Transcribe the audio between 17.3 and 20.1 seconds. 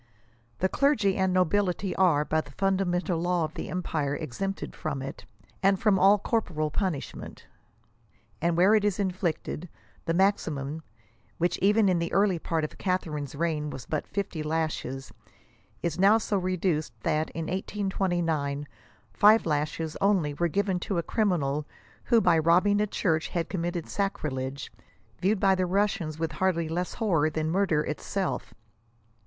1829, five lashes